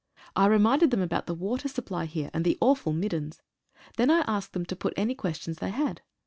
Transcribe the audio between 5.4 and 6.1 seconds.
they had.